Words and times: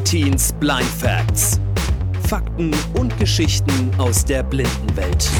Artins 0.00 0.54
Blind 0.54 0.82
Facts. 0.82 1.60
Fakten 2.26 2.74
und 2.94 3.18
Geschichten 3.18 3.92
aus 3.98 4.24
der 4.24 4.42
Blindenwelt. 4.42 5.30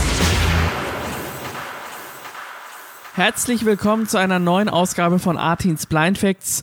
Herzlich 3.15 3.65
willkommen 3.65 4.07
zu 4.07 4.19
einer 4.19 4.39
neuen 4.39 4.69
Ausgabe 4.69 5.19
von 5.19 5.39
Artins 5.39 5.87
Blind 5.87 6.19
Facts. 6.19 6.63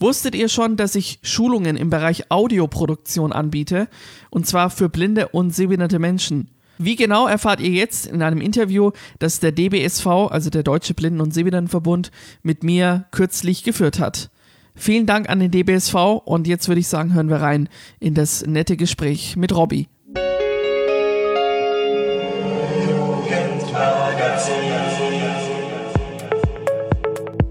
Wusstet 0.00 0.34
ihr 0.34 0.48
schon, 0.48 0.78
dass 0.78 0.94
ich 0.94 1.18
Schulungen 1.22 1.76
im 1.76 1.90
Bereich 1.90 2.30
Audioproduktion 2.30 3.30
anbiete? 3.30 3.88
Und 4.30 4.46
zwar 4.46 4.70
für 4.70 4.88
blinde 4.88 5.28
und 5.28 5.54
sehbehinderte 5.54 5.98
Menschen. 5.98 6.48
Wie 6.78 6.96
genau 6.96 7.26
erfahrt 7.26 7.60
ihr 7.60 7.70
jetzt 7.70 8.06
in 8.06 8.22
einem 8.22 8.40
Interview, 8.40 8.92
das 9.18 9.38
der 9.38 9.52
DBSV, 9.52 10.06
also 10.06 10.48
der 10.48 10.62
Deutsche 10.62 10.94
Blinden- 10.94 11.20
und 11.20 11.34
Sehbehindertenverbund, 11.34 12.10
mit 12.42 12.64
mir 12.64 13.04
kürzlich 13.10 13.64
geführt 13.64 14.00
hat. 14.00 14.30
Vielen 14.76 15.06
Dank 15.06 15.28
an 15.28 15.38
den 15.38 15.50
DBSV 15.50 15.94
und 16.24 16.46
jetzt 16.46 16.66
würde 16.68 16.80
ich 16.80 16.88
sagen, 16.88 17.14
hören 17.14 17.28
wir 17.28 17.40
rein 17.40 17.68
in 18.00 18.14
das 18.14 18.44
nette 18.44 18.76
Gespräch 18.76 19.36
mit 19.36 19.54
Robby. 19.54 19.88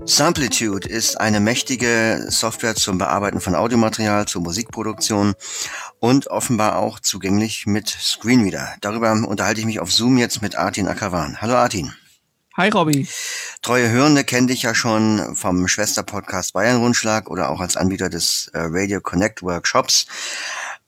Samplitude 0.06 0.88
ist 0.88 1.20
eine 1.20 1.40
mächtige 1.40 2.26
Software 2.28 2.76
zum 2.76 2.98
Bearbeiten 2.98 3.40
von 3.40 3.56
Audiomaterial, 3.56 4.28
zur 4.28 4.42
Musikproduktion 4.42 5.34
und 6.00 6.28
offenbar 6.28 6.78
auch 6.78 7.00
zugänglich 7.00 7.66
mit 7.66 7.88
Screenreader. 7.90 8.76
Darüber 8.82 9.14
unterhalte 9.14 9.62
ich 9.62 9.66
mich 9.66 9.80
auf 9.80 9.92
Zoom 9.92 10.18
jetzt 10.18 10.42
mit 10.42 10.56
Artin 10.56 10.88
Akavan. 10.88 11.42
Hallo 11.42 11.56
Artin. 11.56 11.94
Hi 12.56 12.70
Robby. 12.70 13.08
Treue 13.64 13.90
Hörende 13.90 14.24
kennen 14.24 14.46
dich 14.46 14.62
ja 14.62 14.76
schon 14.76 15.36
vom 15.36 15.68
Schwesterpodcast 15.68 16.54
Bayern 16.54 16.82
Rundschlag 16.82 17.32
oder 17.32 17.50
auch 17.50 17.60
als 17.60 17.76
Anbieter 17.76 18.10
des 18.10 18.52
äh, 18.54 18.60
Radio 18.60 19.02
Connect 19.02 19.42
Workshops. 19.42 20.06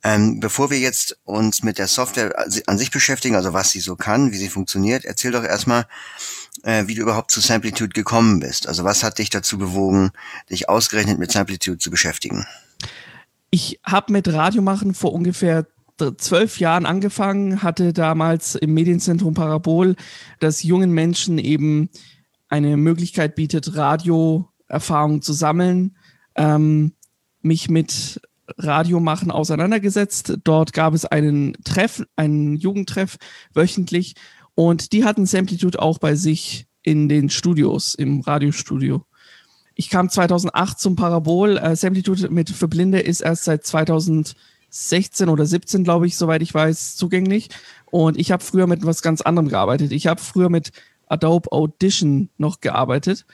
Ähm, 0.04 0.40
bevor 0.40 0.70
wir 0.70 0.78
jetzt 0.78 1.18
uns 1.24 1.64
mit 1.64 1.80
der 1.80 1.88
Software 1.88 2.36
an 2.68 2.78
sich 2.78 2.92
beschäftigen, 2.92 3.36
also 3.36 3.54
was 3.54 3.72
sie 3.72 3.80
so 3.80 3.96
kann, 3.96 4.32
wie 4.32 4.38
sie 4.38 4.50
funktioniert, 4.50 5.06
erzähl 5.06 5.32
doch 5.32 5.44
erstmal, 5.44 5.88
äh, 6.62 6.86
wie 6.86 6.94
du 6.94 7.02
überhaupt 7.02 7.32
zu 7.32 7.42
Samplitude 7.42 7.94
gekommen 7.94 8.42
bist. 8.42 8.68
Also 8.68 8.84
was 8.84 9.04
hat 9.04 9.18
dich 9.18 9.32
dazu 9.32 9.58
bewogen, 9.58 10.12
dich 10.52 10.70
ausgerechnet 10.70 11.18
mit 11.18 11.32
Samplitude 11.32 11.80
zu 11.80 11.90
beschäftigen? 11.90 12.46
Ich 13.50 13.80
habe 13.84 14.14
mit 14.14 14.28
Radiomachen 14.28 14.94
vor 14.94 15.14
ungefähr 15.14 15.66
zwölf 16.18 16.60
Jahren 16.60 16.86
angefangen, 16.86 17.64
hatte 17.64 17.94
damals 17.94 18.56
im 18.56 18.74
Medienzentrum 18.74 19.34
Parabol, 19.34 19.96
das 20.40 20.64
jungen 20.64 20.92
Menschen 20.92 21.38
eben 21.38 21.90
eine 22.50 22.78
Möglichkeit 22.78 23.36
bietet, 23.36 23.76
Radioerfahrung 23.76 25.22
zu 25.22 25.34
sammeln, 25.34 25.98
ähm, 26.36 26.94
mich 27.42 27.70
mit 27.70 28.22
Radiomachen 28.58 29.32
auseinandergesetzt. 29.32 30.38
Dort 30.44 30.74
gab 30.74 30.94
es 30.94 31.06
einen 31.06 31.54
Treff, 31.64 32.06
einen 32.16 32.56
Jugendtreff 32.56 33.18
wöchentlich 33.54 34.16
und 34.54 34.94
die 34.94 35.04
hatten 35.04 35.26
Samplitude 35.26 35.82
auch 35.82 35.98
bei 35.98 36.16
sich 36.16 36.68
in 36.82 37.10
den 37.10 37.30
Studios, 37.30 37.96
im 37.96 38.22
Radiostudio. 38.22 39.06
Ich 39.74 39.90
kam 39.90 40.10
2008 40.10 40.80
zum 40.80 40.96
Parabol. 40.96 41.58
Äh, 41.58 41.76
Samplitude 41.76 42.30
mit 42.30 42.50
für 42.50 42.68
Blinde 42.68 43.00
ist 43.00 43.22
erst 43.22 43.44
seit 43.44 43.66
2000 43.66 44.36
16 44.76 45.30
oder 45.30 45.46
17, 45.46 45.86
glaube 45.86 46.06
ich, 46.06 46.18
soweit 46.18 46.42
ich 46.42 46.54
weiß, 46.54 46.98
zugänglich. 46.98 47.50
Und 47.86 48.18
ich 48.18 48.32
habe 48.32 48.44
früher 48.44 48.68
mit 48.68 48.86
was 48.86 49.02
ganz 49.02 49.22
anderem 49.22 49.48
gearbeitet. 49.48 49.94
Ich 49.94 50.08
habe 50.08 50.20
früher 50.20 50.50
mit 50.50 50.72
Adobe 51.08 51.50
Audition 51.54 52.30
noch 52.38 52.60
gearbeitet. 52.60 53.26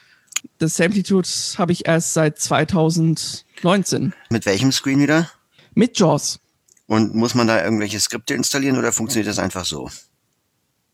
Das 0.59 0.75
Samplitude 0.75 1.27
habe 1.57 1.71
ich 1.71 1.87
erst 1.87 2.13
seit 2.13 2.37
2019. 2.37 4.13
Mit 4.29 4.45
welchem 4.45 4.71
Screen 4.71 4.99
wieder? 4.99 5.31
Mit 5.73 5.97
JAWS. 5.97 6.39
Und 6.85 7.15
muss 7.15 7.33
man 7.33 7.47
da 7.47 7.63
irgendwelche 7.63 7.99
Skripte 7.99 8.35
installieren 8.35 8.77
oder 8.77 8.91
funktioniert 8.91 9.27
das 9.27 9.39
einfach 9.39 9.65
so? 9.65 9.89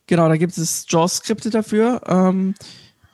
Genau, 0.06 0.30
da 0.30 0.38
gibt 0.38 0.58
es 0.58 0.86
JAWS-Skripte 0.88 1.50
dafür, 1.50 2.02
ähm, 2.08 2.56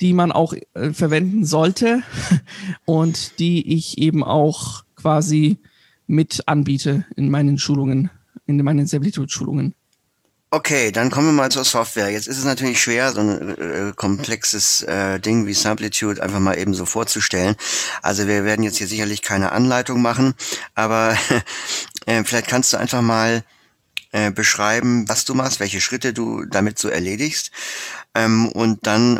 die 0.02 0.13
man 0.13 0.31
auch 0.31 0.53
äh, 0.75 0.94
verwenden 0.94 1.46
sollte 1.46 2.03
und 2.86 3.40
die 3.40 3.74
ich 3.74 3.97
eben 3.97 4.24
auch 4.24 4.84
quasi 4.96 5.57
mit 6.08 6.47
anbiete 6.47 7.06
in 7.16 7.30
meinen 7.30 7.58
Schulungen, 7.58 8.09
in 8.46 8.58
meinen 8.58 8.88
Servitude-Schulungen. 8.88 9.75
Okay, 10.56 10.91
dann 10.91 11.09
kommen 11.09 11.30
wir 11.30 11.34
mal 11.34 11.52
zur 11.52 11.64
Software. 11.64 12.12
Jetzt 12.12 12.28
ist 12.28 12.38
es 12.38 12.46
natürlich 12.46 12.80
schwer, 12.80 13.12
so 13.12 13.22
ein 13.22 13.58
äh, 13.58 13.91
komplexes 13.96 14.84
äh, 14.84 15.19
Ding 15.19 15.47
wie 15.47 15.53
Samplitude 15.53 16.22
einfach 16.22 16.40
mal 16.40 16.59
eben 16.59 16.75
so 16.75 16.86
vorzustellen. 16.86 17.56
Also 18.03 18.28
wir 18.28 18.46
werden 18.46 18.63
jetzt 18.63 18.78
hier 18.78 18.86
sicherlich 18.86 19.24
keine 19.24 19.52
Anleitung 19.52 20.03
machen, 20.03 20.36
aber 20.75 21.18
äh, 22.06 22.24
vielleicht 22.24 22.47
kannst 22.47 22.72
du 22.72 22.78
einfach 22.78 23.02
mal 23.02 23.44
äh, 24.13 24.31
beschreiben, 24.31 25.09
was 25.09 25.25
du 25.25 25.34
machst, 25.34 25.59
welche 25.59 25.81
Schritte 25.81 26.13
du 26.13 26.46
damit 26.46 26.78
so 26.78 26.88
erledigst 26.88 27.51
ähm, 28.13 28.47
und 28.50 28.85
dann 28.85 29.19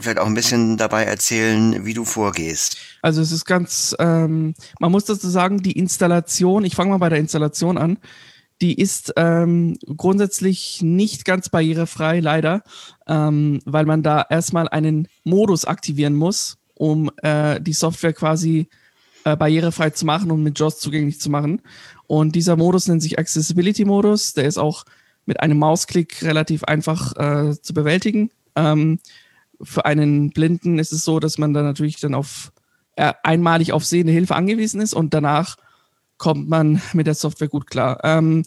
vielleicht 0.00 0.18
auch 0.18 0.26
ein 0.26 0.34
bisschen 0.34 0.76
dabei 0.76 1.04
erzählen, 1.04 1.86
wie 1.86 1.94
du 1.94 2.04
vorgehst. 2.04 2.76
Also 3.00 3.22
es 3.22 3.32
ist 3.32 3.46
ganz, 3.46 3.96
ähm, 3.98 4.54
man 4.78 4.92
muss 4.92 5.06
dazu 5.06 5.28
sagen, 5.28 5.62
die 5.62 5.72
Installation, 5.72 6.64
ich 6.64 6.74
fange 6.74 6.90
mal 6.90 6.98
bei 6.98 7.08
der 7.08 7.18
Installation 7.18 7.78
an, 7.78 7.98
die 8.60 8.78
ist 8.78 9.14
ähm, 9.16 9.78
grundsätzlich 9.96 10.82
nicht 10.82 11.24
ganz 11.24 11.48
barrierefrei, 11.48 12.20
leider, 12.20 12.62
ähm, 13.06 13.60
weil 13.64 13.86
man 13.86 14.02
da 14.02 14.24
erstmal 14.28 14.68
einen 14.68 15.08
Modus 15.24 15.64
aktivieren 15.64 16.14
muss, 16.14 16.58
um 16.74 17.10
äh, 17.22 17.58
die 17.60 17.72
Software 17.72 18.12
quasi 18.12 18.60
äh, 18.60 18.66
barrierefrei 19.34 19.90
zu 19.90 20.06
machen 20.06 20.30
und 20.30 20.42
mit 20.42 20.58
JAWS 20.58 20.78
zugänglich 20.78 21.20
zu 21.20 21.30
machen. 21.30 21.62
Und 22.06 22.36
dieser 22.36 22.56
Modus 22.56 22.86
nennt 22.86 23.02
sich 23.02 23.18
Accessibility-Modus. 23.18 24.34
Der 24.34 24.44
ist 24.44 24.58
auch 24.58 24.84
mit 25.24 25.40
einem 25.40 25.58
Mausklick 25.58 26.22
relativ 26.22 26.64
einfach 26.64 27.16
äh, 27.16 27.60
zu 27.60 27.74
bewältigen. 27.74 28.30
Ähm, 28.54 29.00
für 29.60 29.84
einen 29.84 30.30
Blinden 30.30 30.78
ist 30.78 30.92
es 30.92 31.04
so, 31.04 31.18
dass 31.18 31.38
man 31.38 31.54
da 31.54 31.62
natürlich 31.62 31.98
dann 31.98 32.14
auf 32.14 32.52
äh, 32.96 33.12
einmalig 33.22 33.72
auf 33.72 33.84
sehende 33.84 34.12
Hilfe 34.12 34.34
angewiesen 34.34 34.80
ist 34.80 34.94
und 34.94 35.14
danach 35.14 35.56
kommt 36.18 36.48
man 36.48 36.80
mit 36.92 37.06
der 37.06 37.14
Software 37.14 37.48
gut 37.48 37.66
klar. 37.66 38.00
Ähm, 38.04 38.44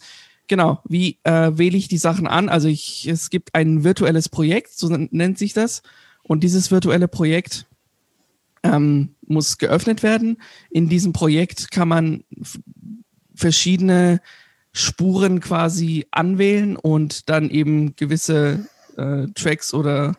genau, 0.47 0.79
wie 0.85 1.19
äh, 1.23 1.51
wähle 1.55 1.77
ich 1.77 1.87
die 1.87 1.97
Sachen 1.97 2.27
an? 2.27 2.49
Also 2.49 2.67
ich, 2.67 3.07
es 3.07 3.29
gibt 3.29 3.55
ein 3.55 3.83
virtuelles 3.83 4.29
Projekt, 4.29 4.71
so 4.71 4.87
nennt 4.89 5.37
sich 5.37 5.53
das. 5.53 5.81
Und 6.23 6.43
dieses 6.43 6.69
virtuelle 6.71 7.07
Projekt 7.07 7.65
ähm, 8.63 9.15
muss 9.25 9.57
geöffnet 9.57 10.03
werden. 10.03 10.37
In 10.69 10.89
diesem 10.89 11.13
Projekt 11.13 11.71
kann 11.71 11.87
man 11.87 12.23
verschiedene 13.35 14.21
Spuren 14.71 15.39
quasi 15.39 16.05
anwählen 16.11 16.75
und 16.75 17.29
dann 17.29 17.49
eben 17.49 17.95
gewisse 17.95 18.67
äh, 18.97 19.27
Tracks 19.33 19.73
oder 19.73 20.15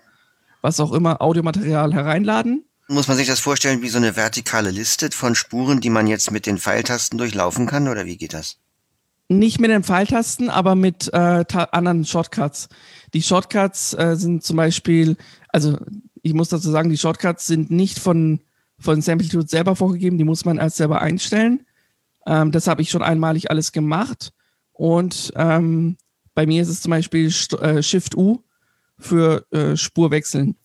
was 0.61 0.81
auch 0.81 0.93
immer 0.93 1.23
Audiomaterial 1.23 1.95
hereinladen. 1.95 2.65
Muss 2.89 3.07
man 3.07 3.17
sich 3.17 3.29
das 3.29 3.39
vorstellen 3.39 3.83
wie 3.83 3.89
so 3.89 3.99
eine 3.99 4.17
vertikale 4.17 4.71
Liste 4.71 5.11
von 5.13 5.37
Spuren, 5.37 5.81
die 5.81 5.91
man 5.91 6.09
jetzt 6.09 6.33
mit 6.33 6.47
den 6.47 6.59
Pfeiltasten 6.59 7.19
durchlaufen 7.19 7.67
kann 7.67 7.87
oder 7.87 8.05
wie 8.05 8.17
geht 8.17 8.35
das? 8.35 8.59
Nicht 9.29 9.61
mit 9.61 9.71
den 9.71 9.85
Pfeiltasten, 9.85 10.51
aber 10.51 10.75
mit 10.75 11.09
äh, 11.13 11.45
anderen 11.71 12.05
Shortcuts. 12.05 12.69
Die 13.15 13.23
Shortcuts 13.23 13.95
äh, 13.95 14.17
sind 14.17 14.45
zum 14.45 14.57
Beispiel, 14.57 15.17
also 15.49 15.79
ich 16.23 16.35
muss 16.35 16.49
dazu 16.49 16.71
sagen, 16.71 16.91
die 16.91 16.99
Shortcuts 16.99 17.47
sind 17.47 17.71
nicht 17.71 17.99
von, 17.99 18.41
von 18.79 19.03
Samplitude 19.03 19.49
selber 19.49 19.77
vorgegeben, 19.77 20.19
die 20.19 20.25
muss 20.25 20.45
man 20.45 20.59
erst 20.59 20.77
selber 20.77 21.01
einstellen. 21.01 21.67
Ähm, 22.27 22.53
das 22.53 22.67
habe 22.67 22.83
ich 22.83 22.91
schon 22.91 23.03
einmalig 23.03 23.51
alles 23.51 23.73
gemacht. 23.73 24.33
Und 24.73 25.33
ähm, 25.37 25.97
bei 26.35 26.47
mir 26.47 26.63
ist 26.63 26.69
es 26.69 26.81
zum 26.81 26.91
Beispiel 26.91 27.31
St 27.31 27.55
äh, 27.55 27.83
Shift 27.83 28.17
U 28.17 28.43
für 28.99 29.47
äh, 29.53 29.77
Spurwechseln. 29.77 30.57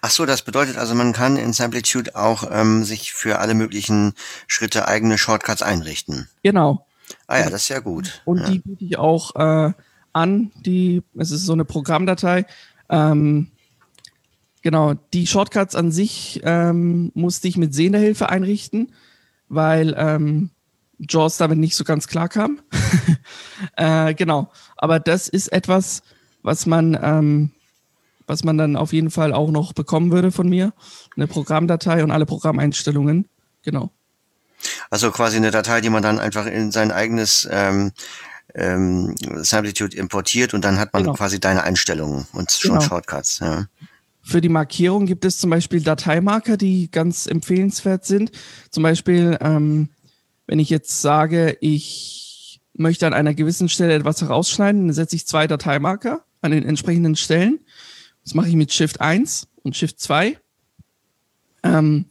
Ach 0.00 0.10
so, 0.10 0.24
das 0.24 0.42
bedeutet 0.42 0.78
also, 0.78 0.94
man 0.94 1.12
kann 1.12 1.36
in 1.36 1.52
Samplitude 1.52 2.16
auch 2.16 2.44
ähm, 2.50 2.84
sich 2.84 3.12
für 3.12 3.38
alle 3.38 3.54
möglichen 3.54 4.14
Schritte 4.46 4.88
eigene 4.88 5.18
Shortcuts 5.18 5.62
einrichten. 5.62 6.28
Genau. 6.42 6.86
Ah 7.26 7.38
ja, 7.38 7.50
das 7.50 7.62
ist 7.62 7.68
ja 7.68 7.80
gut. 7.80 8.22
Und 8.24 8.38
ja. 8.38 8.50
die 8.50 8.58
biete 8.60 8.84
ich 8.84 8.98
auch 8.98 9.34
äh, 9.36 9.72
an. 10.12 10.50
Die, 10.64 11.02
es 11.16 11.30
ist 11.30 11.46
so 11.46 11.52
eine 11.52 11.64
Programmdatei. 11.64 12.46
Ähm, 12.88 13.48
genau, 14.62 14.94
die 15.12 15.26
Shortcuts 15.26 15.74
an 15.74 15.92
sich 15.92 16.40
ähm, 16.44 17.12
musste 17.14 17.48
ich 17.48 17.56
mit 17.56 17.74
Sehnerhilfe 17.74 18.28
einrichten, 18.28 18.92
weil 19.48 19.94
ähm, 19.96 20.50
Jaws 20.98 21.38
damit 21.38 21.58
nicht 21.58 21.76
so 21.76 21.84
ganz 21.84 22.06
klar 22.08 22.28
kam. 22.28 22.60
äh, 23.76 24.14
genau. 24.14 24.50
Aber 24.76 25.00
das 25.00 25.28
ist 25.28 25.52
etwas, 25.52 26.02
was 26.42 26.66
man, 26.66 26.98
ähm, 27.00 27.50
was 28.26 28.44
man 28.44 28.58
dann 28.58 28.76
auf 28.76 28.92
jeden 28.92 29.10
Fall 29.10 29.32
auch 29.32 29.50
noch 29.50 29.72
bekommen 29.72 30.10
würde 30.12 30.30
von 30.30 30.48
mir. 30.48 30.72
Eine 31.16 31.26
Programmdatei 31.26 32.04
und 32.04 32.10
alle 32.10 32.26
Programmeinstellungen. 32.26 33.28
Genau. 33.62 33.90
Also 34.90 35.10
quasi 35.10 35.38
eine 35.38 35.50
Datei, 35.50 35.80
die 35.80 35.90
man 35.90 36.02
dann 36.02 36.18
einfach 36.18 36.46
in 36.46 36.70
sein 36.70 36.92
eigenes 36.92 37.48
ähm, 37.50 37.92
ähm, 38.54 39.14
Samplitude 39.42 39.96
importiert 39.96 40.54
und 40.54 40.64
dann 40.64 40.78
hat 40.78 40.92
man 40.92 41.04
genau. 41.04 41.14
quasi 41.14 41.40
deine 41.40 41.62
Einstellungen 41.62 42.26
und 42.32 42.50
schon 42.52 42.72
genau. 42.72 42.82
Shortcuts. 42.82 43.40
Ja. 43.40 43.66
Für 44.22 44.40
die 44.40 44.48
Markierung 44.48 45.06
gibt 45.06 45.24
es 45.24 45.38
zum 45.38 45.50
Beispiel 45.50 45.82
Dateimarker, 45.82 46.56
die 46.56 46.90
ganz 46.90 47.26
empfehlenswert 47.26 48.04
sind. 48.04 48.32
Zum 48.70 48.82
Beispiel 48.82 49.38
ähm, 49.40 49.88
Wenn 50.46 50.58
ich 50.58 50.70
jetzt 50.70 51.00
sage, 51.00 51.56
ich 51.60 52.60
möchte 52.74 53.06
an 53.06 53.14
einer 53.14 53.34
gewissen 53.34 53.68
Stelle 53.68 53.94
etwas 53.94 54.20
herausschneiden, 54.20 54.86
dann 54.86 54.94
setze 54.94 55.16
ich 55.16 55.26
zwei 55.26 55.46
Dateimarker 55.46 56.24
an 56.40 56.50
den 56.50 56.64
entsprechenden 56.64 57.16
Stellen. 57.16 57.60
Das 58.24 58.34
mache 58.34 58.48
ich 58.48 58.54
mit 58.54 58.72
Shift 58.72 59.00
1 59.00 59.48
und 59.62 59.76
Shift 59.76 60.00
2. 60.00 60.38
Ähm, 61.62 62.06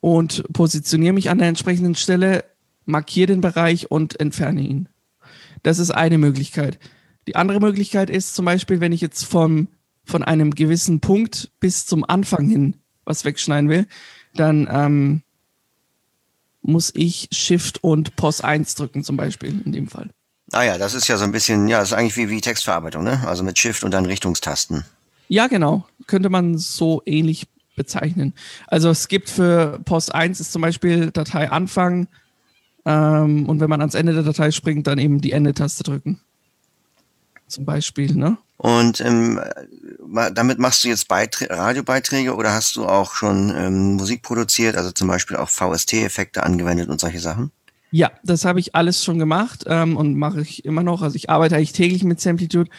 und 0.00 0.44
positioniere 0.52 1.12
mich 1.12 1.30
an 1.30 1.38
der 1.38 1.48
entsprechenden 1.48 1.94
Stelle, 1.94 2.44
markiere 2.86 3.28
den 3.28 3.40
Bereich 3.40 3.90
und 3.90 4.18
entferne 4.18 4.60
ihn. 4.60 4.88
Das 5.62 5.78
ist 5.78 5.90
eine 5.90 6.18
Möglichkeit. 6.18 6.78
Die 7.26 7.36
andere 7.36 7.60
Möglichkeit 7.60 8.10
ist 8.10 8.34
zum 8.34 8.44
Beispiel, 8.44 8.80
wenn 8.80 8.92
ich 8.92 9.00
jetzt 9.00 9.24
vom, 9.24 9.68
von 10.04 10.22
einem 10.22 10.54
gewissen 10.54 11.00
Punkt 11.00 11.50
bis 11.60 11.86
zum 11.86 12.04
Anfang 12.04 12.48
hin 12.48 12.76
was 13.04 13.24
wegschneiden 13.24 13.68
will, 13.68 13.86
dann 14.34 14.68
ähm, 14.70 15.22
muss 16.62 16.92
ich 16.94 17.28
Shift 17.32 17.82
und 17.82 18.16
POS 18.16 18.40
1 18.40 18.74
drücken, 18.76 19.04
zum 19.04 19.16
Beispiel 19.16 19.60
in 19.64 19.72
dem 19.72 19.88
Fall. 19.88 20.10
Ah 20.52 20.62
ja, 20.62 20.78
das 20.78 20.94
ist 20.94 21.08
ja 21.08 21.16
so 21.16 21.24
ein 21.24 21.32
bisschen, 21.32 21.66
ja, 21.68 21.80
das 21.80 21.90
ist 21.90 21.94
eigentlich 21.94 22.16
wie, 22.16 22.28
wie 22.28 22.40
Textverarbeitung, 22.40 23.04
ne? 23.04 23.26
Also 23.26 23.42
mit 23.42 23.58
Shift 23.58 23.84
und 23.84 23.92
dann 23.92 24.06
Richtungstasten. 24.06 24.84
Ja, 25.28 25.46
genau. 25.46 25.86
Könnte 26.06 26.28
man 26.28 26.58
so 26.58 27.02
ähnlich 27.06 27.46
bezeichnen. 27.74 28.34
Also 28.66 28.90
es 28.90 29.08
gibt 29.08 29.30
für 29.30 29.80
POS 29.84 30.10
1 30.10 30.40
ist 30.40 30.52
zum 30.52 30.62
Beispiel 30.62 31.10
Datei 31.10 31.50
Anfang 31.50 32.06
ähm, 32.84 33.48
und 33.48 33.60
wenn 33.60 33.70
man 33.70 33.80
ans 33.80 33.94
Ende 33.94 34.12
der 34.12 34.22
Datei 34.22 34.50
springt, 34.50 34.86
dann 34.86 34.98
eben 34.98 35.20
die 35.20 35.32
Ende-Taste 35.32 35.84
drücken. 35.84 36.20
Zum 37.46 37.64
Beispiel, 37.64 38.14
ne? 38.14 38.38
Und 38.56 39.00
ähm, 39.00 39.40
damit 40.34 40.58
machst 40.58 40.84
du 40.84 40.88
jetzt 40.88 41.08
Beiträ 41.08 41.46
Radiobeiträge 41.50 42.34
oder 42.34 42.52
hast 42.52 42.76
du 42.76 42.86
auch 42.86 43.12
schon 43.12 43.52
ähm, 43.56 43.94
Musik 43.94 44.22
produziert, 44.22 44.76
also 44.76 44.92
zum 44.92 45.08
Beispiel 45.08 45.36
auch 45.36 45.48
VST-Effekte 45.48 46.44
angewendet 46.44 46.88
und 46.88 47.00
solche 47.00 47.18
Sachen? 47.18 47.50
Ja, 47.90 48.10
das 48.24 48.44
habe 48.44 48.58
ich 48.60 48.74
alles 48.74 49.04
schon 49.04 49.18
gemacht 49.18 49.64
ähm, 49.66 49.96
und 49.96 50.16
mache 50.16 50.40
ich 50.40 50.64
immer 50.64 50.82
noch. 50.82 51.02
Also 51.02 51.16
ich 51.16 51.28
arbeite 51.28 51.56
eigentlich 51.56 51.72
täglich 51.72 52.04
mit 52.04 52.20
Samplitude, 52.20 52.70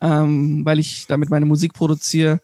ähm, 0.00 0.64
weil 0.66 0.78
ich 0.78 1.06
damit 1.06 1.30
meine 1.30 1.46
Musik 1.46 1.72
produziere, 1.72 2.40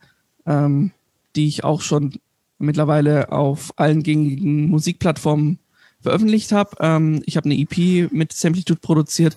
ähm, 0.46 0.92
die 1.34 1.48
ich 1.48 1.62
auch 1.62 1.82
schon 1.82 2.14
mittlerweile 2.58 3.32
auf 3.32 3.72
allen 3.76 4.02
gängigen 4.02 4.68
Musikplattformen 4.68 5.58
veröffentlicht 6.06 6.52
habe. 6.52 6.70
Ähm, 6.78 7.22
ich 7.26 7.36
habe 7.36 7.46
eine 7.46 7.58
EP 7.58 8.12
mit 8.12 8.32
Samplitude 8.32 8.80
produziert 8.80 9.36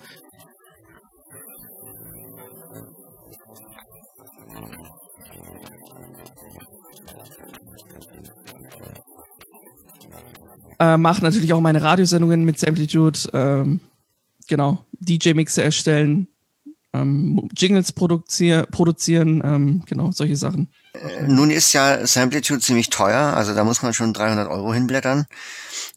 Äh, 10.80 10.96
mache 10.96 11.22
natürlich 11.22 11.52
auch 11.52 11.60
meine 11.60 11.82
Radiosendungen 11.82 12.46
mit 12.46 12.58
Samplitude. 12.58 13.20
Ähm, 13.34 13.82
genau, 14.48 14.86
DJ-Mixe 14.94 15.62
erstellen, 15.62 16.29
ähm, 16.94 17.50
Jingles 17.56 17.92
produzier 17.92 18.68
produzieren, 18.72 19.42
ähm, 19.44 19.84
genau, 19.86 20.12
solche 20.12 20.36
Sachen. 20.36 20.70
Äh, 20.94 21.28
nun 21.28 21.52
ist 21.52 21.74
ja 21.74 22.06
Samplitude 22.06 22.62
ziemlich 22.62 22.90
teuer, 22.90 23.34
also 23.36 23.54
da 23.54 23.64
muss 23.64 23.82
man 23.82 23.94
schon 23.94 24.14
300 24.14 24.50
Euro 24.50 24.74
hinblättern. 24.74 25.26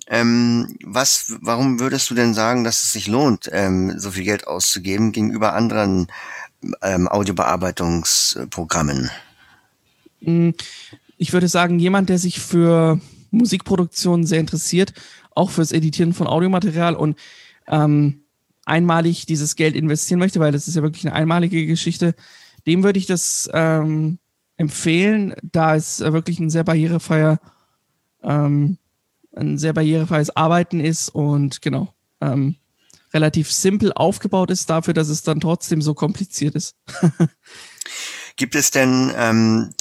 Ähm, 0.09 0.77
was, 0.85 1.37
warum 1.41 1.81
würdest 1.81 2.11
du 2.11 2.15
denn 2.15 2.35
sagen, 2.35 2.65
dass 2.65 2.83
es 2.83 2.93
sich 2.93 3.07
lohnt, 3.07 3.49
ähm, 3.53 3.99
so 3.99 4.11
viel 4.11 4.25
Geld 4.25 4.47
auszugeben 4.47 5.13
gegenüber 5.13 5.55
anderen 5.55 6.09
ähm, 6.83 7.09
Audiobearbeitungsprogrammen? 7.09 9.11
Hm, 10.23 10.55
ich 11.17 11.33
würde 11.33 11.49
sagen, 11.49 11.79
jemand, 11.79 12.09
der 12.09 12.19
sich 12.19 12.41
für 12.41 13.01
Musikproduktion 13.31 14.27
sehr 14.27 14.41
interessiert, 14.41 14.93
auch 15.31 15.51
fürs 15.51 15.73
Editieren 15.73 16.13
von 16.13 16.27
Audiomaterial 16.27 16.95
und 16.95 17.17
ähm, 17.69 18.25
einmalig 18.65 19.27
dieses 19.27 19.57
Geld 19.57 19.75
investieren 19.75 20.19
möchte, 20.19 20.41
weil 20.41 20.53
das 20.53 20.69
ist 20.69 20.75
ja 20.75 20.83
wirklich 20.83 21.07
eine 21.07 21.15
einmalige 21.15 21.67
Geschichte, 21.67 22.15
dem 22.67 22.83
würde 22.85 22.99
ich 22.99 23.07
das 23.07 23.51
ähm, 23.53 24.19
empfehlen, 24.57 25.35
da 25.43 25.75
es 25.75 26.01
wirklich 26.01 26.39
ein 26.39 26.51
sehr 26.51 26.65
barrierefreier, 26.65 27.41
ähm, 28.23 28.79
ein 29.35 29.59
sehr 29.59 29.73
barrierefreies 29.73 30.37
Arbeiten 30.37 30.81
ist 30.81 31.09
und 31.09 31.63
genau, 31.63 31.93
ähm, 32.21 32.57
relativ 33.13 33.53
simpel 33.53 33.93
aufgebaut 33.93 34.51
ist 34.51 34.71
dafür, 34.71 34.95
dass 34.95 35.09
es 35.09 35.23
dann 35.23 35.41
trotzdem 35.41 35.83
so 35.83 35.95
kompliziert 35.95 36.55
ist. 36.55 36.77
Gibt 38.37 38.55
es 38.55 38.71
denn 38.71 39.13
ähm, 39.17 39.75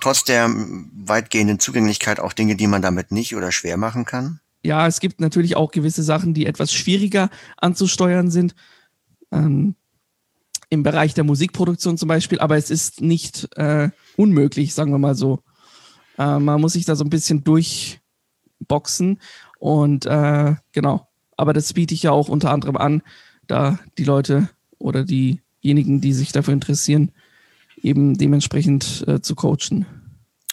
trotz 0.00 0.24
der 0.24 0.48
weitgehenden 0.48 1.58
Zugänglichkeit 1.58 2.20
auch 2.20 2.32
Dinge, 2.32 2.54
die 2.54 2.68
man 2.68 2.82
damit 2.82 3.10
nicht 3.10 3.34
oder 3.34 3.50
schwer 3.50 3.76
machen 3.76 4.04
kann? 4.04 4.40
Ja, 4.66 4.88
es 4.88 4.98
gibt 4.98 5.20
natürlich 5.20 5.54
auch 5.54 5.70
gewisse 5.70 6.02
Sachen, 6.02 6.34
die 6.34 6.44
etwas 6.44 6.72
schwieriger 6.72 7.30
anzusteuern 7.56 8.32
sind. 8.32 8.56
Ähm, 9.30 9.76
Im 10.70 10.82
Bereich 10.82 11.14
der 11.14 11.22
Musikproduktion 11.22 11.96
zum 11.96 12.08
Beispiel, 12.08 12.40
aber 12.40 12.56
es 12.56 12.70
ist 12.70 13.00
nicht 13.00 13.48
äh, 13.56 13.90
unmöglich, 14.16 14.74
sagen 14.74 14.90
wir 14.90 14.98
mal 14.98 15.14
so. 15.14 15.38
Äh, 16.18 16.40
man 16.40 16.60
muss 16.60 16.72
sich 16.72 16.84
da 16.84 16.96
so 16.96 17.04
ein 17.04 17.10
bisschen 17.10 17.44
durchboxen 17.44 19.20
und 19.60 20.04
äh, 20.06 20.56
genau. 20.72 21.06
Aber 21.36 21.52
das 21.52 21.72
biete 21.72 21.94
ich 21.94 22.02
ja 22.02 22.10
auch 22.10 22.28
unter 22.28 22.50
anderem 22.50 22.76
an, 22.76 23.02
da 23.46 23.78
die 23.98 24.04
Leute 24.04 24.48
oder 24.78 25.04
diejenigen, 25.04 26.00
die 26.00 26.12
sich 26.12 26.32
dafür 26.32 26.54
interessieren, 26.54 27.12
eben 27.80 28.18
dementsprechend 28.18 29.04
äh, 29.06 29.20
zu 29.20 29.36
coachen. 29.36 29.86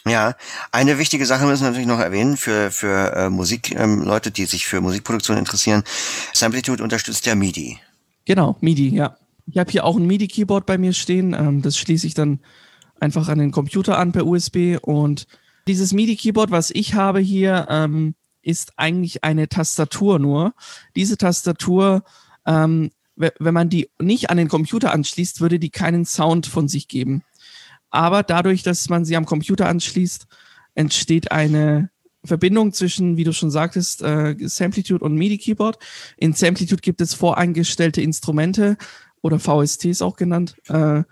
Ja, 0.05 0.35
eine 0.71 0.97
wichtige 0.97 1.25
Sache 1.25 1.45
müssen 1.45 1.63
wir 1.63 1.69
natürlich 1.69 1.87
noch 1.87 1.99
erwähnen 1.99 2.35
für, 2.35 2.71
für 2.71 3.15
äh, 3.15 3.29
Musik, 3.29 3.73
ähm, 3.75 4.03
Leute, 4.03 4.31
die 4.31 4.45
sich 4.45 4.65
für 4.65 4.81
Musikproduktion 4.81 5.37
interessieren. 5.37 5.83
Samplitude 6.33 6.83
unterstützt 6.83 7.25
ja 7.25 7.35
MIDI. 7.35 7.79
Genau, 8.25 8.57
MIDI, 8.59 8.89
ja. 8.89 9.15
Ich 9.45 9.57
habe 9.57 9.71
hier 9.71 9.85
auch 9.85 9.97
ein 9.97 10.05
MIDI-Keyboard 10.05 10.65
bei 10.65 10.77
mir 10.77 10.93
stehen. 10.93 11.33
Ähm, 11.33 11.61
das 11.61 11.77
schließe 11.77 12.05
ich 12.07 12.13
dann 12.13 12.39
einfach 12.99 13.29
an 13.29 13.39
den 13.39 13.51
Computer 13.51 13.97
an 13.97 14.11
per 14.11 14.25
USB. 14.25 14.77
Und 14.81 15.25
dieses 15.67 15.93
MIDI-Keyboard, 15.93 16.51
was 16.51 16.69
ich 16.69 16.95
habe 16.95 17.19
hier, 17.19 17.67
ähm, 17.69 18.15
ist 18.41 18.73
eigentlich 18.75 19.23
eine 19.23 19.47
Tastatur 19.47 20.19
nur. 20.19 20.53
Diese 20.95 21.17
Tastatur 21.17 22.03
ähm, 22.45 22.91
wenn 23.15 23.53
man 23.53 23.69
die 23.69 23.89
nicht 23.99 24.29
an 24.29 24.37
den 24.37 24.47
Computer 24.47 24.91
anschließt, 24.91 25.41
würde 25.41 25.59
die 25.59 25.69
keinen 25.69 26.05
Sound 26.05 26.47
von 26.47 26.67
sich 26.67 26.87
geben. 26.87 27.23
Aber 27.93 28.23
dadurch, 28.23 28.63
dass 28.63 28.89
man 28.89 29.05
sie 29.05 29.15
am 29.15 29.25
Computer 29.25 29.69
anschließt, 29.69 30.25
entsteht 30.73 31.31
eine 31.31 31.91
Verbindung 32.25 32.73
zwischen, 32.73 33.17
wie 33.17 33.23
du 33.23 33.33
schon 33.33 33.51
sagtest, 33.51 34.01
äh, 34.01 34.35
Samplitude 34.39 35.05
und 35.05 35.13
MIDI-Keyboard. 35.15 35.77
In 36.17 36.33
Samplitude 36.33 36.81
gibt 36.81 37.01
es 37.01 37.13
voreingestellte 37.13 38.01
Instrumente 38.01 38.77
oder 39.21 39.37
VSTs 39.37 40.01
auch 40.01 40.15
genannt, 40.15 40.55
äh, 40.69 41.03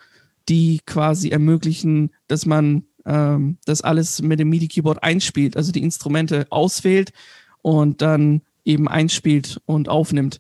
die 0.50 0.80
quasi 0.88 1.30
ermöglichen, 1.30 2.10
dass 2.28 2.48
man 2.48 2.86
ähm, 3.06 3.58
das 3.66 3.84
alles 3.84 4.24
mit 4.24 4.40
dem 4.40 4.50
MIDI-Keyboard 4.50 5.04
einspielt, 5.04 5.58
also 5.58 5.72
die 5.72 5.84
Instrumente 5.84 6.48
auswählt 6.50 7.14
und 7.62 8.02
dann 8.02 8.42
eben 8.66 8.88
einspielt 8.88 9.62
und 9.66 9.88
aufnimmt. 9.88 10.40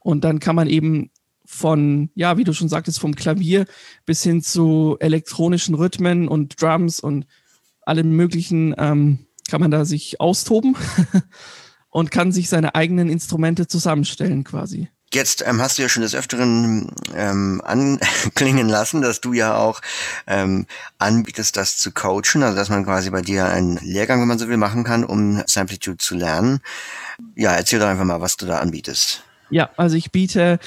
Und 0.00 0.22
dann 0.24 0.38
kann 0.38 0.54
man 0.54 0.68
eben 0.68 1.10
von, 1.50 2.10
ja, 2.14 2.36
wie 2.36 2.44
du 2.44 2.52
schon 2.52 2.68
sagtest, 2.68 3.00
vom 3.00 3.14
Klavier 3.14 3.64
bis 4.04 4.22
hin 4.22 4.42
zu 4.42 4.98
elektronischen 5.00 5.74
Rhythmen 5.74 6.28
und 6.28 6.60
Drums 6.60 7.00
und 7.00 7.26
allem 7.80 8.14
möglichen 8.14 8.74
ähm, 8.76 9.26
kann 9.48 9.62
man 9.62 9.70
da 9.70 9.86
sich 9.86 10.20
austoben 10.20 10.76
und 11.88 12.10
kann 12.10 12.32
sich 12.32 12.50
seine 12.50 12.74
eigenen 12.74 13.08
Instrumente 13.08 13.66
zusammenstellen 13.66 14.44
quasi. 14.44 14.90
Jetzt 15.14 15.42
ähm, 15.46 15.62
hast 15.62 15.78
du 15.78 15.82
ja 15.82 15.88
schon 15.88 16.02
des 16.02 16.14
Öfteren 16.14 16.92
ähm, 17.14 17.62
anklingen 17.64 18.68
lassen, 18.68 19.00
dass 19.00 19.22
du 19.22 19.32
ja 19.32 19.56
auch 19.56 19.80
ähm, 20.26 20.66
anbietest, 20.98 21.56
das 21.56 21.78
zu 21.78 21.92
coachen, 21.92 22.42
also 22.42 22.56
dass 22.56 22.68
man 22.68 22.84
quasi 22.84 23.08
bei 23.08 23.22
dir 23.22 23.46
einen 23.46 23.78
Lehrgang, 23.78 24.20
wenn 24.20 24.28
man 24.28 24.38
so 24.38 24.48
will, 24.48 24.58
machen 24.58 24.84
kann, 24.84 25.02
um 25.02 25.42
Samplitude 25.46 25.96
zu 25.96 26.14
lernen. 26.14 26.60
Ja, 27.36 27.54
erzähl 27.54 27.80
doch 27.80 27.86
einfach 27.86 28.04
mal, 28.04 28.20
was 28.20 28.36
du 28.36 28.44
da 28.44 28.58
anbietest. 28.58 29.24
Ja, 29.48 29.70
also 29.78 29.96
ich 29.96 30.12
biete 30.12 30.58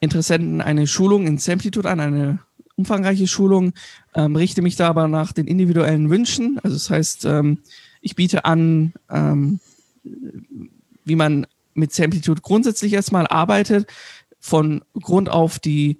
Interessenten 0.00 0.60
eine 0.60 0.86
Schulung 0.86 1.26
in 1.26 1.38
Samplitude 1.38 1.88
an, 1.88 2.00
eine 2.00 2.38
umfangreiche 2.76 3.26
Schulung, 3.26 3.72
ähm, 4.14 4.36
richte 4.36 4.62
mich 4.62 4.76
da 4.76 4.88
aber 4.88 5.08
nach 5.08 5.32
den 5.32 5.46
individuellen 5.46 6.10
Wünschen. 6.10 6.60
Also 6.62 6.76
das 6.76 6.90
heißt, 6.90 7.24
ähm, 7.24 7.58
ich 8.00 8.14
biete 8.14 8.44
an, 8.44 8.92
ähm, 9.10 9.60
wie 11.04 11.16
man 11.16 11.46
mit 11.74 11.92
Samplitude 11.92 12.40
grundsätzlich 12.40 12.92
erstmal 12.92 13.26
arbeitet. 13.26 13.90
Von 14.38 14.82
Grund 14.94 15.28
auf 15.28 15.58
die 15.58 15.98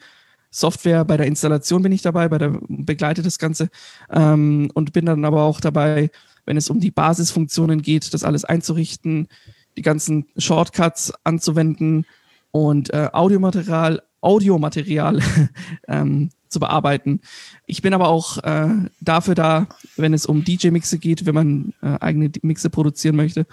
Software 0.50 1.05
bei 1.05 1.17
der 1.17 1.26
Installation 1.26 1.83
bin 1.83 1.93
ich 1.93 2.02
dabei, 2.02 2.28
bei 2.28 2.38
der 2.38 2.59
begleite 2.69 3.23
das 3.23 3.38
Ganze 3.38 3.69
ähm, 4.11 4.71
und 4.75 4.93
bin 4.93 5.07
dann 5.07 5.25
aber 5.25 5.43
auch 5.43 5.61
dabei, 5.61 6.11
wenn 6.47 6.57
es 6.57 6.71
um 6.71 6.81
die 6.81 6.90
Basisfunktionen 6.90 7.83
geht, 7.83 8.14
das 8.14 8.25
alles 8.25 8.45
einzurichten, 8.45 9.28
die 9.76 9.83
ganzen 9.83 10.26
Shortcuts 10.37 11.12
anzuwenden 11.25 12.07
und 12.50 12.93
äh, 12.93 13.09
Audiomaterial, 13.12 14.02
Audiomaterial 14.21 15.21
ähm, 15.88 16.31
zu 16.49 16.61
bearbeiten. 16.61 17.21
Ich 17.67 17.83
bin 17.83 17.95
aber 17.95 18.09
auch 18.09 18.38
äh, 18.38 18.69
dafür 19.00 19.35
da, 19.35 19.67
wenn 19.97 20.14
es 20.14 20.26
um 20.26 20.45
DJ-Mixe 20.45 20.99
geht, 20.99 21.26
wenn 21.26 21.35
man 21.35 21.75
äh, 21.83 21.99
eigene 22.00 22.31
Mixe 22.43 22.71
produzieren 22.71 23.17
möchte, 23.17 23.47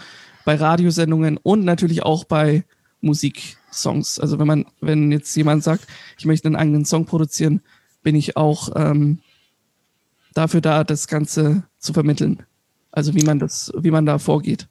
bei 0.45 0.55
Radiosendungen 0.55 1.37
und 1.37 1.65
natürlich 1.65 2.03
auch 2.03 2.23
bei 2.23 2.63
Musiksongs. 3.01 4.19
Also 4.19 4.39
wenn 4.39 4.47
man, 4.47 4.65
wenn 4.81 5.11
jetzt 5.11 5.35
jemand 5.35 5.63
sagt, 5.63 5.87
ich 6.17 6.25
möchte 6.25 6.47
einen 6.47 6.55
eigenen 6.55 6.85
Song 6.85 7.05
produzieren, 7.05 7.61
bin 8.03 8.15
ich 8.15 8.37
auch 8.37 8.69
ähm, 8.75 9.19
dafür 10.33 10.61
da, 10.61 10.83
das 10.83 11.07
Ganze 11.07 11.63
zu 11.79 11.93
vermitteln. 11.93 12.43
Also 12.91 13.13
wie 13.13 13.23
man 13.23 13.39
das, 13.39 13.71
wie 13.77 13.91
man 13.91 14.05
da 14.05 14.19
vorgeht. 14.19 14.67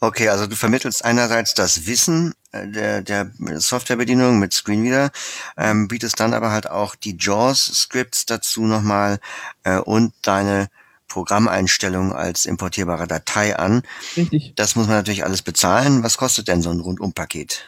Okay, 0.00 0.28
also 0.28 0.46
du 0.46 0.56
vermittelst 0.56 1.04
einerseits 1.04 1.54
das 1.54 1.86
Wissen 1.86 2.34
der, 2.66 3.02
der 3.02 3.30
Softwarebedienung 3.56 4.38
mit 4.38 4.52
Screenreader, 4.52 5.10
ähm, 5.56 5.88
bietest 5.88 6.20
dann 6.20 6.34
aber 6.34 6.50
halt 6.50 6.70
auch 6.70 6.94
die 6.94 7.16
JAWS-Scripts 7.18 8.26
dazu 8.26 8.64
nochmal 8.64 9.18
äh, 9.64 9.78
und 9.78 10.12
deine 10.22 10.68
Programmeinstellungen 11.08 12.12
als 12.12 12.46
importierbare 12.46 13.06
Datei 13.06 13.56
an. 13.56 13.82
Richtig. 14.16 14.54
Das 14.56 14.74
muss 14.74 14.86
man 14.86 14.96
natürlich 14.96 15.24
alles 15.24 15.42
bezahlen. 15.42 16.02
Was 16.02 16.16
kostet 16.16 16.48
denn 16.48 16.62
so 16.62 16.70
ein 16.70 16.80
Rundumpaket? 16.80 17.66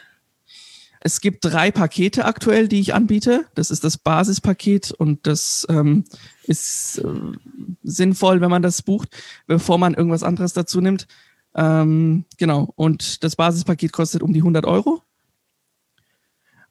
Es 0.99 1.21
gibt 1.21 1.45
drei 1.45 1.71
Pakete 1.71 2.25
aktuell, 2.25 2.67
die 2.67 2.79
ich 2.79 2.93
anbiete. 2.93 3.45
Das 3.55 3.71
ist 3.71 3.83
das 3.83 3.97
Basispaket 3.97 4.91
und 4.91 5.25
das 5.27 5.65
ähm, 5.69 6.03
ist 6.43 6.97
äh, 6.97 7.37
sinnvoll, 7.83 8.41
wenn 8.41 8.49
man 8.49 8.63
das 8.63 8.81
bucht, 8.81 9.15
bevor 9.45 9.77
man 9.77 9.93
irgendwas 9.93 10.23
anderes 10.23 10.53
dazu 10.53 10.81
nimmt. 10.81 11.07
Ähm, 11.57 12.25
genau. 12.37 12.71
Und 12.75 13.23
das 13.23 13.35
Basispaket 13.35 13.91
kostet 13.91 14.21
um 14.21 14.31
die 14.31 14.39
100 14.39 14.65
Euro. 14.65 15.01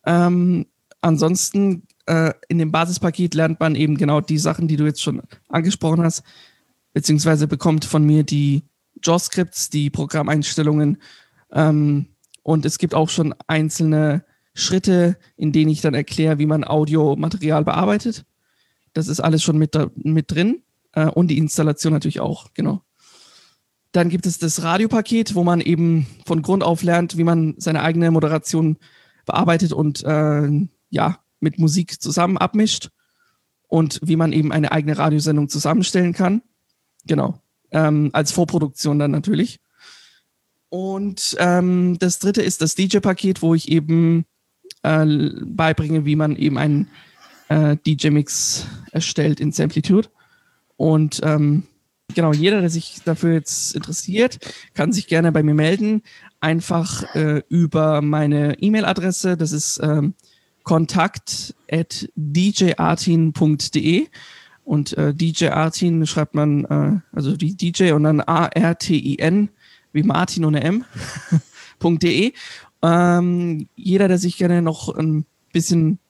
Ähm, 0.07 0.67
ansonsten 1.01 1.83
äh, 2.07 2.33
in 2.49 2.59
dem 2.59 2.71
Basispaket 2.71 3.35
lernt 3.35 3.61
man 3.61 3.75
eben 3.75 3.97
genau 3.97 4.21
die 4.21 4.39
Sachen, 4.39 4.69
die 4.69 4.77
du 4.77 4.85
jetzt 4.85 5.03
schon 5.03 5.23
angesprochen 5.49 6.03
hast, 6.03 6.23
beziehungsweise 6.93 7.49
bekommt 7.49 7.85
von 7.85 8.05
mir 8.05 8.23
die 8.23 8.63
JAWS-Scripts, 9.03 9.71
die 9.71 9.91
Programmeinstellungen. 9.91 10.99
Ähm, 11.53 12.07
und 12.45 12.65
es 12.65 12.79
gibt 12.79 12.95
auch 12.95 13.11
schon 13.11 13.35
einzelne 13.49 14.25
Schritte, 14.55 15.19
in 15.37 15.53
denen 15.53 15.71
ich 15.71 15.81
dann 15.81 15.95
erkläre, 15.95 16.39
wie 16.39 16.47
man 16.47 16.65
Audiomaterial 16.65 17.65
bearbeitet. 17.65 18.25
Das 18.93 19.09
ist 19.09 19.21
alles 19.21 19.43
schon 19.43 19.59
mit, 19.59 19.77
mit 19.97 20.31
drin. 20.31 20.63
Äh, 20.93 21.07
und 21.07 21.29
die 21.29 21.39
Installation 21.39 21.93
natürlich 21.93 22.21
auch, 22.21 22.55
genau. 22.55 22.83
Dann 23.97 24.11
gibt 24.11 24.27
es 24.27 24.39
das 24.39 24.63
Radiopaket, 24.63 25.35
wo 25.35 25.43
man 25.43 25.63
eben 25.63 26.07
von 26.27 26.43
Grund 26.43 26.63
auf 26.63 26.83
lernt, 26.83 27.17
wie 27.17 27.25
man 27.25 27.55
seine 27.57 27.81
eigene 27.81 28.11
Moderation 28.11 28.77
bearbeitet 29.25 29.73
und 29.73 30.05
äh, 30.05 30.51
ja, 30.91 31.19
mit 31.41 31.59
Musik 31.59 32.03
zusammen 32.03 32.37
abmischt 32.37 32.91
und 33.69 33.99
wie 34.03 34.17
man 34.17 34.35
eben 34.35 34.53
eine 34.53 34.71
eigene 34.71 34.99
Radiosendung 34.99 35.49
zusammenstellen 35.49 36.13
kann. 36.13 36.43
Genau. 37.07 37.41
Ähm, 37.71 38.11
als 38.13 38.33
Vorproduktion 38.33 38.99
dann 38.99 39.13
natürlich. 39.13 39.61
Und 40.69 41.35
ähm, 41.39 41.99
das 41.99 42.19
dritte 42.19 42.43
ist 42.43 42.61
das 42.61 42.75
DJ-Paket, 42.75 43.41
wo 43.41 43.55
ich 43.55 43.71
eben 43.71 44.27
äh, 44.83 45.07
beibringe, 45.43 46.05
wie 46.05 46.17
man 46.17 46.37
eben 46.37 46.59
einen 46.59 46.91
äh, 47.49 47.79
DJ-Mix 47.79 48.67
erstellt 48.93 49.41
in 49.41 49.53
Samplitude. 49.53 50.11
Und 50.77 51.21
ähm, 51.25 51.63
genau, 52.15 52.33
jeder, 52.33 52.61
der 52.61 52.71
sich 52.71 53.01
dafür 53.05 53.35
jetzt 53.35 53.75
interessiert, 53.75 54.39
kann 54.75 54.93
sich 54.93 55.07
gerne 55.07 55.33
bei 55.33 55.43
mir 55.43 55.55
melden. 55.55 56.03
Einfach 56.41 57.15
äh, 57.15 57.43
über 57.49 58.03
meine 58.03 58.61
E-Mail-Adresse. 58.61 59.37
Das 59.37 59.53
ist 59.53 59.81
ähm, 59.83 60.15
kontakt 60.63 61.55
at 61.71 62.09
djartin.de. 62.17 64.07
Und 64.65 64.99
äh, 64.99 65.15
DJ 65.15 65.49
Artin 65.49 66.07
schreibt 66.07 66.35
man, 66.35 66.65
äh, 66.65 66.99
also 67.13 67.37
die 67.37 67.57
DJ 67.57 67.93
und 67.93 68.03
dann 68.03 68.21
A-R-T-I-N, 68.21 69.49
wie 69.93 70.03
Martin 70.03 70.45
ohne 70.45 70.63
M.de. 70.63 72.33
ähm, 72.83 73.69
jeder, 73.77 74.09
der 74.09 74.19
sich 74.19 74.37
gerne 74.37 74.63
noch 74.63 74.93
ein 74.95 75.25
bisschen 75.53 76.01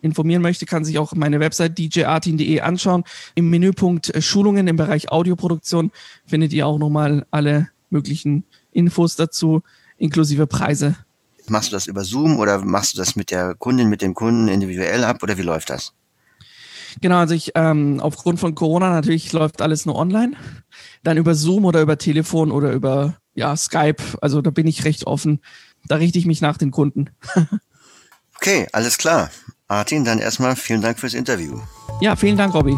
informieren 0.00 0.42
möchte, 0.42 0.66
kann 0.66 0.84
sich 0.84 0.98
auch 0.98 1.14
meine 1.14 1.40
Website 1.40 1.78
djartin.de 1.78 2.60
anschauen. 2.60 3.04
Im 3.34 3.50
Menüpunkt 3.50 4.14
äh, 4.14 4.22
Schulungen 4.22 4.66
im 4.66 4.76
Bereich 4.76 5.10
Audioproduktion 5.10 5.90
findet 6.26 6.52
ihr 6.52 6.66
auch 6.66 6.78
nochmal 6.78 7.26
alle 7.30 7.68
möglichen 7.90 8.44
Infos 8.72 9.16
dazu, 9.16 9.62
inklusive 9.98 10.46
Preise. 10.46 10.96
Machst 11.48 11.72
du 11.72 11.76
das 11.76 11.86
über 11.86 12.04
Zoom 12.04 12.38
oder 12.38 12.64
machst 12.64 12.94
du 12.94 12.98
das 12.98 13.16
mit 13.16 13.30
der 13.30 13.54
Kundin, 13.54 13.88
mit 13.88 14.02
dem 14.02 14.14
Kunden 14.14 14.48
individuell 14.48 15.04
ab 15.04 15.22
oder 15.22 15.36
wie 15.36 15.42
läuft 15.42 15.70
das? 15.70 15.92
Genau, 17.00 17.18
also 17.18 17.34
ich 17.34 17.52
ähm, 17.54 18.00
aufgrund 18.00 18.40
von 18.40 18.54
Corona 18.54 18.90
natürlich 18.90 19.32
läuft 19.32 19.62
alles 19.62 19.86
nur 19.86 19.96
online. 19.96 20.36
Dann 21.02 21.16
über 21.16 21.34
Zoom 21.34 21.64
oder 21.64 21.82
über 21.82 21.98
Telefon 21.98 22.50
oder 22.50 22.72
über 22.72 23.16
ja, 23.34 23.56
Skype. 23.56 24.02
Also 24.20 24.42
da 24.42 24.50
bin 24.50 24.66
ich 24.66 24.84
recht 24.84 25.06
offen. 25.06 25.40
Da 25.86 25.96
richte 25.96 26.18
ich 26.18 26.26
mich 26.26 26.40
nach 26.40 26.58
den 26.58 26.70
Kunden. 26.70 27.10
okay, 28.36 28.66
alles 28.72 28.98
klar. 28.98 29.30
Martin, 29.70 30.04
dann 30.04 30.18
erstmal 30.18 30.56
vielen 30.56 30.82
Dank 30.82 30.98
fürs 30.98 31.14
Interview. 31.14 31.60
Ja, 32.00 32.16
vielen 32.16 32.36
Dank, 32.36 32.54
Robby. 32.54 32.76